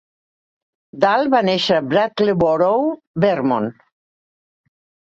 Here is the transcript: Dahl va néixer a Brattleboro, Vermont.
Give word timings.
Dahl 1.05 1.29
va 1.35 1.43
néixer 1.51 1.77
a 1.81 1.85
Brattleboro, 1.91 2.73
Vermont. 3.27 3.73